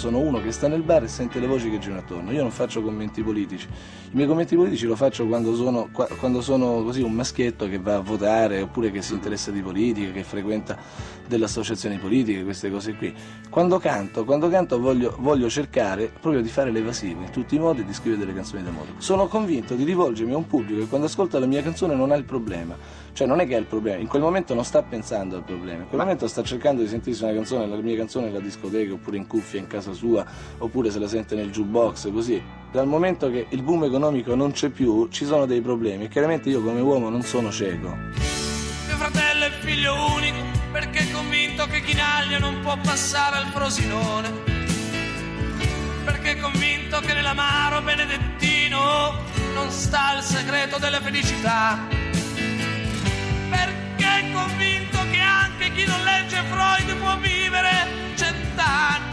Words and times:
Sono 0.00 0.18
uno 0.18 0.40
che 0.40 0.50
sta 0.50 0.66
nel 0.66 0.80
bar 0.80 1.02
e 1.04 1.08
sente 1.08 1.38
le 1.38 1.46
voci 1.46 1.68
che 1.68 1.78
girano 1.78 2.00
attorno. 2.00 2.32
Io 2.32 2.40
non 2.40 2.50
faccio 2.50 2.82
commenti 2.82 3.22
politici. 3.22 3.66
I 3.66 4.16
miei 4.16 4.26
commenti 4.26 4.56
politici 4.56 4.86
lo 4.86 4.96
faccio 4.96 5.26
quando 5.26 5.54
sono, 5.54 5.90
quando 6.18 6.40
sono 6.40 6.82
così 6.82 7.02
un 7.02 7.12
maschietto 7.12 7.68
che 7.68 7.78
va 7.78 7.96
a 7.96 8.00
votare 8.00 8.62
oppure 8.62 8.90
che 8.90 9.02
si 9.02 9.12
interessa 9.12 9.50
di 9.50 9.60
politica, 9.60 10.10
che 10.10 10.24
frequenta 10.24 10.78
delle 11.28 11.44
associazioni 11.44 11.98
politiche, 11.98 12.42
queste 12.42 12.70
cose 12.70 12.94
qui. 12.94 13.14
Quando 13.50 13.78
canto, 13.78 14.24
quando 14.24 14.48
canto 14.48 14.80
voglio, 14.80 15.14
voglio 15.18 15.50
cercare 15.50 16.10
proprio 16.18 16.40
di 16.40 16.48
fare 16.48 16.70
l'evasivo 16.70 17.20
in 17.20 17.30
tutti 17.30 17.54
i 17.54 17.58
modi 17.58 17.82
e 17.82 17.84
di 17.84 17.92
scrivere 17.92 18.22
delle 18.22 18.34
canzoni 18.34 18.62
d'amore. 18.62 18.94
Sono 18.96 19.28
convinto 19.28 19.74
di 19.74 19.84
rivolgermi 19.84 20.32
a 20.32 20.36
un 20.38 20.46
pubblico 20.46 20.80
che 20.80 20.86
quando 20.86 21.08
ascolta 21.08 21.38
la 21.38 21.46
mia 21.46 21.62
canzone 21.62 21.94
non 21.94 22.10
ha 22.10 22.14
il 22.14 22.24
problema. 22.24 22.74
Cioè 23.12 23.26
non 23.26 23.40
è 23.40 23.46
che 23.46 23.56
ha 23.56 23.58
il 23.58 23.66
problema, 23.66 24.00
in 24.00 24.06
quel 24.06 24.22
momento 24.22 24.54
non 24.54 24.64
sta 24.64 24.82
pensando 24.82 25.36
al 25.36 25.42
problema, 25.42 25.82
in 25.82 25.88
quel 25.88 26.00
momento 26.00 26.28
sta 26.28 26.44
cercando 26.44 26.80
di 26.80 26.88
sentirsi 26.88 27.24
una 27.24 27.32
canzone, 27.32 27.66
la 27.66 27.76
mia 27.76 27.96
canzone 27.96 28.26
nella 28.26 28.38
discoteca 28.38 28.92
oppure 28.92 29.16
in 29.16 29.26
cuffia 29.26 29.58
in 29.58 29.66
casa 29.66 29.89
casa 29.90 29.92
sua 29.92 30.24
oppure 30.58 30.90
se 30.90 30.98
la 30.98 31.08
sente 31.08 31.34
nel 31.34 31.50
jukebox, 31.50 32.12
così. 32.12 32.42
Dal 32.70 32.86
momento 32.86 33.28
che 33.30 33.46
il 33.50 33.62
boom 33.62 33.84
economico 33.84 34.34
non 34.34 34.52
c'è 34.52 34.68
più, 34.68 35.08
ci 35.10 35.24
sono 35.24 35.44
dei 35.44 35.60
problemi 35.60 36.04
e 36.04 36.08
chiaramente 36.08 36.48
io 36.48 36.62
come 36.62 36.80
uomo 36.80 37.08
non 37.08 37.22
sono 37.22 37.50
cieco. 37.50 37.88
Mio 37.88 38.96
fratello 38.96 39.44
è 39.44 39.50
figlio 39.60 39.94
unico 40.14 40.38
perché 40.70 41.00
è 41.00 41.10
convinto 41.10 41.66
che 41.66 41.80
Chinaglia 41.80 42.38
non 42.38 42.60
può 42.60 42.76
passare 42.82 43.36
al 43.36 43.46
Frosinone. 43.46 44.48
Perché 46.04 46.32
è 46.32 46.40
convinto 46.40 47.00
che 47.00 47.12
nell'amaro 47.12 47.82
benedettino 47.82 49.14
non 49.54 49.70
sta 49.70 50.16
il 50.16 50.22
segreto 50.22 50.78
della 50.78 51.00
felicità. 51.00 51.78
Perché 53.50 54.04
è 54.04 54.30
convinto 54.32 54.98
che 55.10 55.18
anche 55.18 55.72
chi 55.72 55.84
non 55.86 56.02
legge 56.04 56.42
Freud 56.48 56.96
può 56.98 57.16
vivere 57.18 57.70
cent'anni 58.14 59.09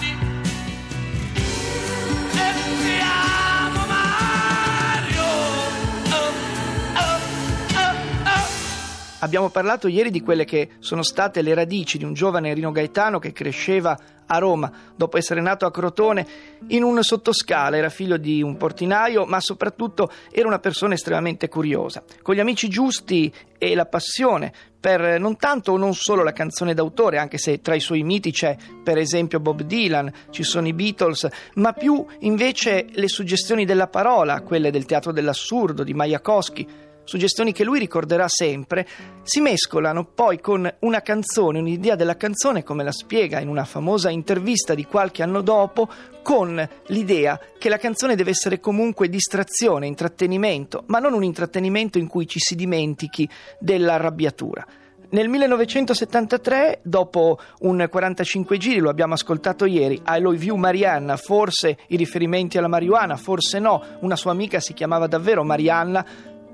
Abbiamo 9.19 9.49
parlato 9.49 9.87
ieri 9.87 10.11
di 10.11 10.21
quelle 10.21 10.45
che 10.45 10.69
sono 10.77 11.01
state 11.01 11.41
le 11.41 11.55
radici 11.55 11.97
di 11.97 12.03
un 12.03 12.13
giovane 12.13 12.53
Rino 12.53 12.71
Gaetano 12.71 13.17
che 13.17 13.33
cresceva 13.33 13.97
a 14.27 14.37
Roma 14.37 14.71
dopo 14.95 15.17
essere 15.17 15.41
nato 15.41 15.65
a 15.65 15.71
Crotone 15.71 16.27
in 16.67 16.83
un 16.83 17.01
sottoscala, 17.01 17.77
era 17.77 17.89
figlio 17.89 18.17
di 18.17 18.43
un 18.43 18.57
portinaio, 18.57 19.25
ma 19.25 19.39
soprattutto 19.39 20.11
era 20.29 20.47
una 20.47 20.59
persona 20.59 20.93
estremamente 20.93 21.47
curiosa. 21.47 22.03
Con 22.21 22.35
gli 22.35 22.39
amici 22.39 22.67
giusti 22.67 23.33
e 23.57 23.73
la 23.73 23.87
passione 23.87 24.53
per 24.79 25.19
non 25.19 25.35
tanto 25.37 25.71
o 25.71 25.77
non 25.77 25.95
solo 25.95 26.21
la 26.21 26.31
canzone 26.31 26.75
d'autore, 26.75 27.17
anche 27.17 27.39
se 27.39 27.59
tra 27.59 27.73
i 27.73 27.79
suoi 27.79 28.03
miti 28.03 28.31
c'è 28.31 28.55
per 28.83 28.99
esempio 28.99 29.39
Bob 29.39 29.63
Dylan, 29.63 30.11
ci 30.29 30.43
sono 30.43 30.67
i 30.67 30.73
Beatles, 30.73 31.27
ma 31.55 31.73
più 31.73 32.05
invece 32.19 32.85
le 32.91 33.07
suggestioni 33.07 33.65
della 33.65 33.87
parola, 33.87 34.41
quelle 34.41 34.69
del 34.69 34.85
teatro 34.85 35.11
dell'assurdo 35.11 35.83
di 35.83 35.95
Majakowski 35.95 36.85
suggestioni 37.07 37.53
che 37.53 37.63
lui 37.63 37.79
ricorderà 37.79 38.27
sempre, 38.27 38.85
si 39.23 39.39
mescolano 39.39 40.03
poi 40.03 40.39
con 40.41 40.71
una 40.79 41.01
canzone, 41.01 41.59
un'idea 41.59 41.95
della 41.95 42.17
canzone, 42.17 42.63
come 42.63 42.83
la 42.83 42.91
spiega 42.91 43.39
in 43.39 43.47
una 43.47 43.63
famosa 43.63 44.09
intervista 44.09 44.75
di 44.75 44.85
qualche 44.85 45.23
anno 45.23 45.41
dopo, 45.41 45.87
con 46.21 46.67
l'idea 46.87 47.39
che 47.57 47.69
la 47.69 47.77
canzone 47.77 48.15
deve 48.15 48.31
essere 48.31 48.59
comunque 48.59 49.07
distrazione, 49.07 49.87
intrattenimento, 49.87 50.83
ma 50.87 50.99
non 50.99 51.13
un 51.13 51.23
intrattenimento 51.23 51.97
in 51.97 52.07
cui 52.07 52.27
ci 52.27 52.39
si 52.39 52.55
dimentichi 52.55 53.27
dell'arrabbiatura. 53.57 54.65
Nel 55.09 55.29
1973, 55.29 56.81
dopo 56.83 57.39
un 57.59 57.87
45 57.89 58.57
giri, 58.57 58.79
lo 58.79 58.89
abbiamo 58.89 59.13
ascoltato 59.13 59.63
ieri, 59.63 60.01
I 60.05 60.19
Love 60.19 60.43
You 60.43 60.57
Marianna, 60.57 61.15
forse 61.15 61.77
i 61.87 61.95
riferimenti 61.95 62.57
alla 62.57 62.67
marijuana, 62.67 63.15
forse 63.15 63.59
no, 63.59 63.81
una 64.01 64.17
sua 64.17 64.31
amica 64.31 64.59
si 64.59 64.73
chiamava 64.73 65.07
davvero 65.07 65.45
Marianna, 65.45 66.05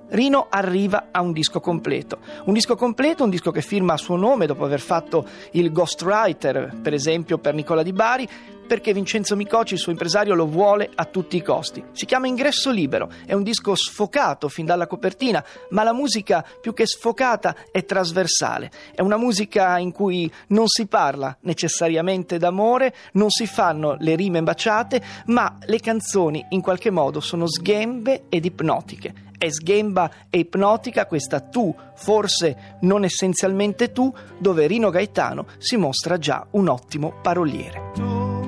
Rino 0.09 0.47
arriva 0.49 1.07
a 1.11 1.21
un 1.21 1.31
disco 1.31 1.59
completo. 1.59 2.19
Un 2.45 2.53
disco 2.53 2.75
completo, 2.75 3.23
un 3.23 3.29
disco 3.29 3.51
che 3.51 3.61
firma 3.61 3.93
a 3.93 3.97
suo 3.97 4.15
nome 4.15 4.45
dopo 4.45 4.63
aver 4.63 4.79
fatto 4.79 5.27
il 5.51 5.71
ghostwriter, 5.71 6.77
per 6.81 6.93
esempio 6.93 7.37
per 7.37 7.53
Nicola 7.53 7.83
Di 7.83 7.93
Bari, 7.93 8.29
perché 8.65 8.93
Vincenzo 8.93 9.35
Micoci, 9.35 9.73
il 9.73 9.79
suo 9.79 9.91
impresario, 9.91 10.33
lo 10.33 10.47
vuole 10.47 10.89
a 10.93 11.05
tutti 11.05 11.35
i 11.35 11.41
costi. 11.41 11.83
Si 11.91 12.05
chiama 12.05 12.27
Ingresso 12.27 12.71
Libero, 12.71 13.09
è 13.25 13.33
un 13.33 13.43
disco 13.43 13.75
sfocato 13.75 14.49
fin 14.49 14.65
dalla 14.65 14.87
copertina, 14.87 15.43
ma 15.69 15.83
la 15.83 15.93
musica 15.93 16.45
più 16.61 16.73
che 16.73 16.85
sfocata 16.85 17.55
è 17.71 17.85
trasversale. 17.85 18.71
È 18.93 19.01
una 19.01 19.17
musica 19.17 19.77
in 19.77 19.91
cui 19.91 20.31
non 20.47 20.67
si 20.67 20.87
parla 20.87 21.35
necessariamente 21.41 22.37
d'amore, 22.37 22.93
non 23.13 23.29
si 23.29 23.45
fanno 23.45 23.95
le 23.99 24.15
rime 24.15 24.41
baciate, 24.41 25.03
ma 25.27 25.57
le 25.65 25.79
canzoni 25.79 26.45
in 26.49 26.61
qualche 26.61 26.89
modo 26.89 27.19
sono 27.19 27.47
sghembe 27.47 28.23
ed 28.29 28.45
ipnotiche 28.45 29.31
è 29.43 29.51
sghemba 29.51 30.09
e 30.29 30.39
ipnotica 30.39 31.05
questa 31.05 31.41
tu, 31.41 31.75
forse 31.95 32.77
non 32.81 33.03
essenzialmente 33.03 33.91
tu, 33.91 34.13
dove 34.37 34.67
Rino 34.67 34.89
Gaetano 34.89 35.47
si 35.57 35.75
mostra 35.75 36.17
già 36.17 36.47
un 36.51 36.69
ottimo 36.69 37.15
paroliere. 37.21 37.91
Tu, 37.93 38.41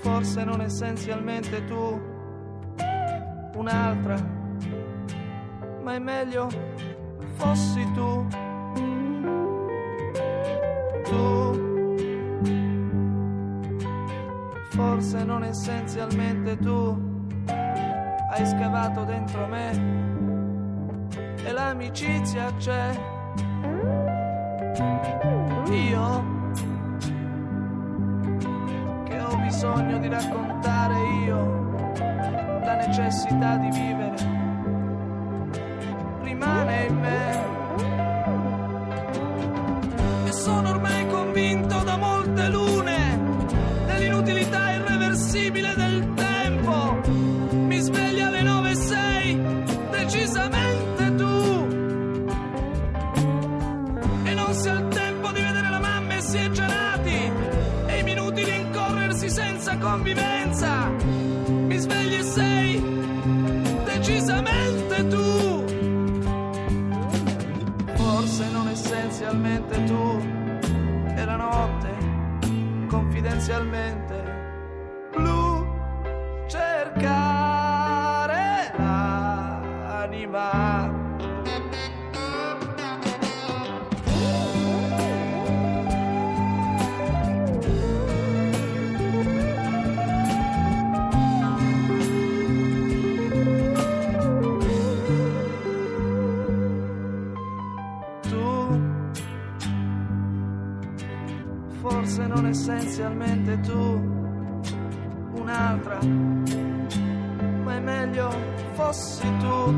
forse 0.00 0.44
non 0.44 0.62
essenzialmente 0.62 1.62
tu, 1.66 2.00
un'altra, 3.56 4.16
ma 5.82 5.94
è 5.94 5.98
meglio 5.98 6.48
fossi 7.34 7.86
tu. 7.92 8.26
Tu, 11.04 11.62
forse 14.70 15.22
non 15.22 15.44
essenzialmente 15.44 16.56
tu 16.56 17.13
hai 18.34 18.46
scavato 18.46 19.04
dentro 19.04 19.46
me 19.46 19.70
e 21.44 21.52
l'amicizia 21.52 22.52
c'è. 22.56 22.90
Io 25.70 26.24
che 29.04 29.20
ho 29.20 29.36
bisogno 29.36 29.98
di 29.98 30.08
raccontare 30.08 30.94
io 31.24 31.70
la 32.64 32.74
necessità 32.86 33.56
di 33.56 33.70
vivere 33.70 34.16
rimane 36.22 36.86
in 36.86 36.98
me. 36.98 37.52
E 40.26 40.32
sono 40.32 40.70
ormai 40.70 41.06
convinto 41.06 41.84
da 41.84 41.96
molte 41.96 42.48
lune 42.48 43.20
dell'inutilità 43.86 44.72
irreversibile 44.72 45.74
del 45.76 46.14
convivenza. 59.94 60.93
sostanzialmente 102.94 103.60
tu 103.62 104.00
un'altra, 105.40 105.98
ma 107.64 107.74
è 107.74 107.80
meglio 107.80 108.30
fossi 108.74 109.26
tu. 109.40 109.74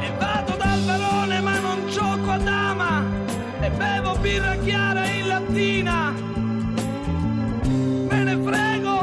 E 0.00 0.12
vado 0.18 0.56
dal 0.56 0.80
barone 0.86 1.40
ma 1.40 1.58
non 1.58 1.86
gioco 1.90 2.30
a 2.30 2.38
dama, 2.38 3.04
e 3.60 3.70
bevo 3.70 4.16
birra 4.22 4.56
chiara 4.56 5.06
in 5.08 5.26
lattina. 5.26 6.14
Me 8.08 8.22
ne 8.22 8.38
frego 8.42 9.02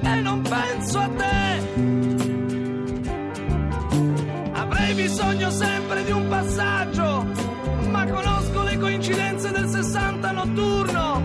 e 0.00 0.20
non 0.22 0.40
penso 0.40 0.98
a 1.00 1.08
te. 1.08 1.60
Avrei 4.52 4.94
bisogno 4.94 5.50
sempre 5.50 6.02
di 6.02 6.12
un 6.12 6.28
passaggio, 6.28 7.26
ma 7.90 8.06
conosco 8.06 8.53
coincidenze 8.84 9.50
del 9.50 9.66
60 9.66 10.30
notturno. 10.32 11.22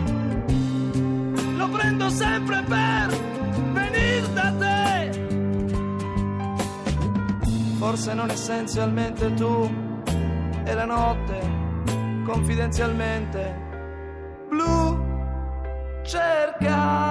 Lo 1.57 1.67
prendo 1.67 2.09
sempre 2.09 2.63
per 2.63 3.07
venir 3.73 4.27
da 4.29 4.53
te. 4.57 5.27
Forse 7.77 8.13
non 8.13 8.29
essenzialmente 8.29 9.33
tu 9.33 9.69
e 10.63 10.73
la 10.73 10.85
notte 10.85 11.37
confidenzialmente 12.25 13.55
blu 14.47 14.97
cercare 16.03 17.08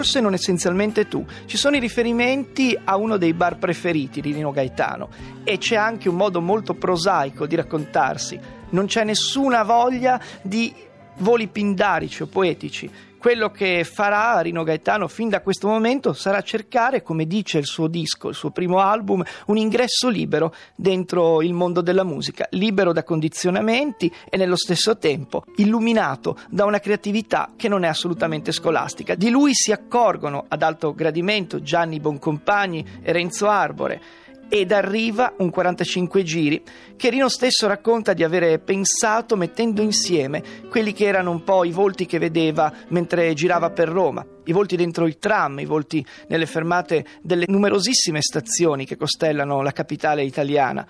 forse 0.00 0.20
non 0.20 0.32
essenzialmente 0.32 1.08
tu. 1.08 1.26
Ci 1.44 1.58
sono 1.58 1.76
i 1.76 1.78
riferimenti 1.78 2.74
a 2.84 2.96
uno 2.96 3.18
dei 3.18 3.34
bar 3.34 3.58
preferiti 3.58 4.22
di 4.22 4.32
Nino 4.32 4.50
Gaetano 4.50 5.10
e 5.44 5.58
c'è 5.58 5.76
anche 5.76 6.08
un 6.08 6.16
modo 6.16 6.40
molto 6.40 6.72
prosaico 6.72 7.46
di 7.46 7.54
raccontarsi. 7.54 8.40
Non 8.70 8.86
c'è 8.86 9.04
nessuna 9.04 9.62
voglia 9.62 10.18
di 10.40 10.72
voli 11.18 11.48
pindarici 11.48 12.22
o 12.22 12.28
poetici. 12.28 12.90
Quello 13.20 13.50
che 13.50 13.84
farà 13.84 14.40
Rino 14.40 14.62
Gaetano 14.62 15.06
fin 15.06 15.28
da 15.28 15.42
questo 15.42 15.68
momento 15.68 16.14
sarà 16.14 16.40
cercare, 16.40 17.02
come 17.02 17.26
dice 17.26 17.58
il 17.58 17.66
suo 17.66 17.86
disco, 17.86 18.30
il 18.30 18.34
suo 18.34 18.50
primo 18.50 18.78
album, 18.78 19.22
un 19.48 19.58
ingresso 19.58 20.08
libero 20.08 20.54
dentro 20.74 21.42
il 21.42 21.52
mondo 21.52 21.82
della 21.82 22.02
musica, 22.02 22.46
libero 22.52 22.94
da 22.94 23.04
condizionamenti 23.04 24.10
e 24.30 24.38
nello 24.38 24.56
stesso 24.56 24.96
tempo 24.96 25.44
illuminato 25.56 26.38
da 26.48 26.64
una 26.64 26.80
creatività 26.80 27.52
che 27.56 27.68
non 27.68 27.84
è 27.84 27.88
assolutamente 27.88 28.52
scolastica. 28.52 29.14
Di 29.14 29.28
lui 29.28 29.50
si 29.52 29.70
accorgono 29.70 30.46
ad 30.48 30.62
alto 30.62 30.94
gradimento 30.94 31.60
Gianni 31.60 32.00
Boncompagni 32.00 33.00
e 33.02 33.12
Renzo 33.12 33.48
Arbore 33.48 34.00
ed 34.50 34.72
arriva 34.72 35.34
un 35.38 35.48
45 35.48 36.22
giri 36.24 36.62
che 36.96 37.08
Rino 37.08 37.28
stesso 37.28 37.68
racconta 37.68 38.12
di 38.12 38.24
avere 38.24 38.58
pensato 38.58 39.36
mettendo 39.36 39.80
insieme 39.80 40.42
quelli 40.68 40.92
che 40.92 41.06
erano 41.06 41.30
un 41.30 41.44
po' 41.44 41.62
i 41.62 41.70
volti 41.70 42.04
che 42.04 42.18
vedeva 42.18 42.72
mentre 42.88 43.32
girava 43.32 43.70
per 43.70 43.88
Roma, 43.88 44.26
i 44.44 44.52
volti 44.52 44.74
dentro 44.74 45.06
il 45.06 45.18
tram, 45.18 45.60
i 45.60 45.66
volti 45.66 46.04
nelle 46.26 46.46
fermate 46.46 47.06
delle 47.22 47.44
numerosissime 47.46 48.20
stazioni 48.20 48.84
che 48.84 48.96
costellano 48.96 49.62
la 49.62 49.70
capitale 49.70 50.24
italiana. 50.24 50.84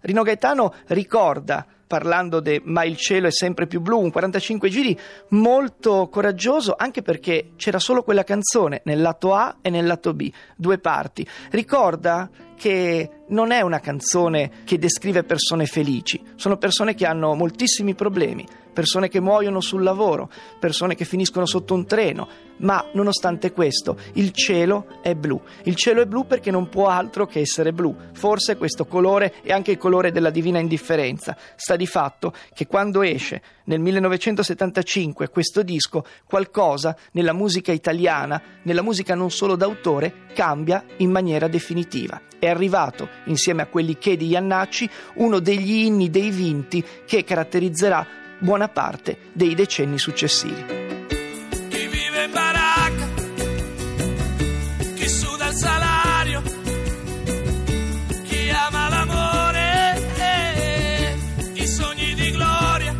Rino 0.00 0.22
Gaetano 0.22 0.72
ricorda 0.86 1.66
parlando 1.86 2.40
di 2.40 2.60
Ma 2.64 2.84
il 2.84 2.96
cielo 2.96 3.26
è 3.26 3.32
sempre 3.32 3.66
più 3.66 3.80
blu, 3.80 4.00
un 4.00 4.10
45 4.10 4.68
giri 4.68 4.98
molto 5.28 6.08
coraggioso 6.08 6.74
anche 6.76 7.02
perché 7.02 7.50
c'era 7.56 7.78
solo 7.78 8.02
quella 8.02 8.24
canzone 8.24 8.82
nel 8.84 9.00
lato 9.00 9.34
A 9.34 9.56
e 9.60 9.70
nel 9.70 9.86
lato 9.86 10.14
B, 10.14 10.30
due 10.56 10.78
parti. 10.78 11.26
Ricorda 11.50 12.28
che 12.56 13.10
non 13.28 13.50
è 13.50 13.60
una 13.60 13.80
canzone 13.80 14.50
che 14.64 14.78
descrive 14.78 15.24
persone 15.24 15.66
felici, 15.66 16.22
sono 16.36 16.56
persone 16.56 16.94
che 16.94 17.06
hanno 17.06 17.34
moltissimi 17.34 17.94
problemi, 17.94 18.46
persone 18.74 19.08
che 19.08 19.20
muoiono 19.20 19.60
sul 19.60 19.82
lavoro, 19.82 20.28
persone 20.58 20.94
che 20.94 21.06
finiscono 21.06 21.46
sotto 21.46 21.72
un 21.72 21.86
treno, 21.86 22.28
ma 22.58 22.86
nonostante 22.92 23.52
questo 23.52 23.96
il 24.14 24.32
cielo 24.32 24.98
è 25.00 25.14
blu. 25.14 25.40
Il 25.62 25.76
cielo 25.76 26.02
è 26.02 26.06
blu 26.06 26.26
perché 26.26 26.50
non 26.50 26.68
può 26.68 26.88
altro 26.88 27.26
che 27.26 27.40
essere 27.40 27.72
blu. 27.72 27.96
Forse 28.12 28.56
questo 28.56 28.84
colore 28.84 29.34
è 29.42 29.52
anche 29.52 29.70
il 29.70 29.78
colore 29.78 30.12
della 30.12 30.30
divina 30.30 30.58
indifferenza. 30.58 31.36
Sta 31.56 31.76
di 31.76 31.86
fatto 31.86 32.34
che 32.52 32.66
quando 32.66 33.00
esce 33.00 33.40
nel 33.64 33.80
1975 33.80 35.30
questo 35.30 35.62
disco, 35.62 36.04
qualcosa 36.26 36.94
nella 37.12 37.32
musica 37.32 37.72
italiana, 37.72 38.40
nella 38.62 38.82
musica 38.82 39.14
non 39.14 39.30
solo 39.30 39.56
d'autore, 39.56 40.26
cambia 40.34 40.84
in 40.98 41.10
maniera 41.10 41.48
definitiva. 41.48 42.20
È 42.38 42.48
arrivato, 42.48 43.08
insieme 43.24 43.62
a 43.62 43.66
quelli 43.66 43.96
che 43.96 44.16
di 44.16 44.26
Iannacci, 44.26 44.88
uno 45.14 45.38
degli 45.38 45.84
inni 45.84 46.10
dei 46.10 46.30
vinti 46.30 46.84
che 47.06 47.24
caratterizzerà 47.24 48.06
buona 48.44 48.68
parte 48.68 49.16
dei 49.32 49.54
decenni 49.54 49.98
successivi. 49.98 50.64
chi 51.70 51.86
vive 51.88 52.24
in 52.24 52.30
baracca, 52.30 53.08
chi 54.94 55.08
suda 55.08 55.48
il 55.48 55.54
salario, 55.54 56.42
chi 58.24 58.50
ama 58.50 58.88
l'amore, 58.90 59.72
i 61.54 61.66
sogni 61.66 62.14
di 62.14 62.30
gloria, 62.32 62.94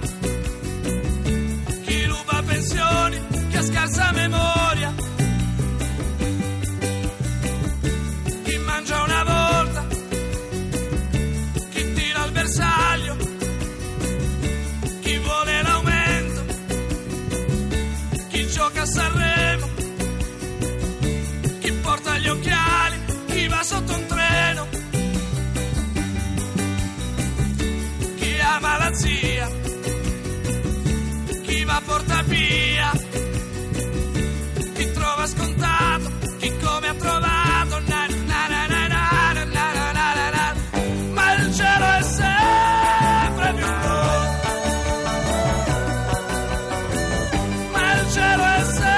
chi 1.85 2.05
ruba 2.07 2.43
pensioni, 2.47 3.21
chi 3.51 3.57
ha 3.59 3.63
scarsa 3.63 4.13
memoria, 4.13 4.44
geração. 48.15 48.94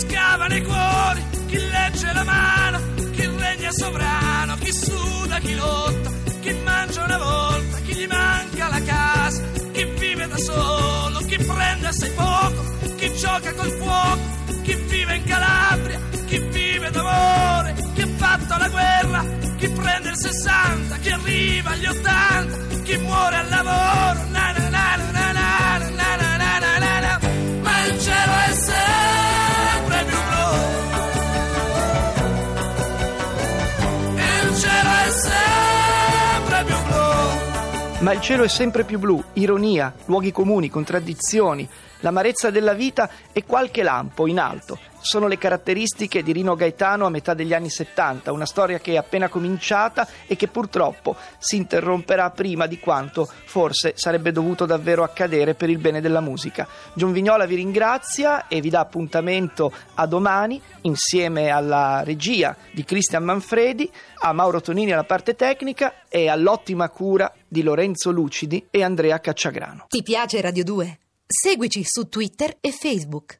Scava 0.00 0.46
nei 0.46 0.62
cuori, 0.62 1.22
chi 1.46 1.58
legge 1.58 2.12
la 2.12 2.24
mano, 2.24 2.78
chi 3.12 3.26
regna 3.26 3.70
sovrano, 3.70 4.56
chi 4.56 4.72
suda, 4.72 5.38
chi 5.38 5.54
lotta, 5.54 6.10
chi 6.40 6.52
mangia 6.64 7.04
una 7.04 7.18
volta, 7.18 7.76
chi 7.84 7.94
gli 7.94 8.06
manca 8.06 8.68
la 8.68 8.82
casa, 8.82 9.42
chi 9.72 9.84
vive 9.98 10.26
da 10.26 10.38
solo, 10.38 11.18
chi 11.26 11.36
prende 11.36 11.86
assai 11.88 12.10
poco, 12.12 12.64
chi 12.96 13.12
gioca 13.14 13.52
col 13.54 13.70
fuoco, 13.72 14.20
chi 14.62 14.74
vive 14.88 15.16
in 15.16 15.24
Calabria, 15.24 16.00
chi 16.26 16.38
vive 16.38 16.90
d'amore, 16.90 17.74
chi 17.94 18.02
ha 18.02 18.08
fatto 18.16 18.56
la 18.56 18.68
guerra, 18.68 19.24
chi 19.58 19.68
prende 19.68 20.08
il 20.08 20.16
60, 20.16 20.96
chi 20.96 21.10
arriva 21.10 21.70
agli 21.70 21.86
80, 21.86 22.82
chi 22.84 22.96
muore 22.98 23.36
al 23.36 23.48
lavoro, 23.48 24.28
na 24.30 24.52
na 24.52 24.68
na 24.68 24.96
na 24.96 25.10
na 25.10 25.32
na 25.32 25.78
na 25.78 26.16
na 26.16 26.58
na 26.58 26.78
na 26.78 27.00
na 27.00 27.20
ma 27.62 27.84
il 27.86 28.00
cielo 28.00 28.32
è 28.48 28.52
sempre 28.54 29.19
Ma 38.00 38.12
il 38.12 38.20
cielo 38.22 38.44
è 38.44 38.48
sempre 38.48 38.84
più 38.84 38.98
blu, 38.98 39.22
ironia, 39.34 39.92
luoghi 40.06 40.32
comuni, 40.32 40.70
contraddizioni, 40.70 41.68
l'amarezza 42.00 42.48
della 42.48 42.72
vita 42.72 43.10
e 43.30 43.44
qualche 43.44 43.82
lampo 43.82 44.26
in 44.26 44.38
alto. 44.38 44.89
Sono 45.02 45.28
le 45.28 45.38
caratteristiche 45.38 46.22
di 46.22 46.32
Rino 46.32 46.54
Gaetano 46.54 47.06
a 47.06 47.10
metà 47.10 47.32
degli 47.32 47.54
anni 47.54 47.70
70, 47.70 48.32
una 48.32 48.44
storia 48.44 48.78
che 48.78 48.92
è 48.92 48.96
appena 48.96 49.28
cominciata 49.28 50.06
e 50.26 50.36
che 50.36 50.46
purtroppo 50.46 51.16
si 51.38 51.56
interromperà 51.56 52.30
prima 52.30 52.66
di 52.66 52.78
quanto 52.78 53.28
forse 53.46 53.94
sarebbe 53.96 54.30
dovuto 54.30 54.66
davvero 54.66 55.02
accadere 55.02 55.54
per 55.54 55.70
il 55.70 55.78
bene 55.78 56.00
della 56.00 56.20
musica. 56.20 56.68
John 56.92 57.12
Vignola 57.12 57.46
vi 57.46 57.56
ringrazia 57.56 58.46
e 58.46 58.60
vi 58.60 58.68
dà 58.68 58.80
appuntamento 58.80 59.72
a 59.94 60.06
domani 60.06 60.60
insieme 60.82 61.48
alla 61.48 62.02
regia 62.04 62.54
di 62.70 62.84
Cristian 62.84 63.24
Manfredi, 63.24 63.90
a 64.20 64.32
Mauro 64.32 64.60
Tonini 64.60 64.92
alla 64.92 65.04
parte 65.04 65.34
tecnica 65.34 66.04
e 66.08 66.28
all'ottima 66.28 66.88
cura 66.90 67.32
di 67.48 67.62
Lorenzo 67.62 68.10
Lucidi 68.10 68.66
e 68.70 68.82
Andrea 68.82 69.18
Cacciagrano. 69.18 69.86
Ti 69.88 70.02
piace 70.02 70.40
Radio 70.40 70.62
2? 70.62 70.98
Seguici 71.26 71.82
su 71.84 72.08
Twitter 72.08 72.56
e 72.60 72.70
Facebook. 72.70 73.38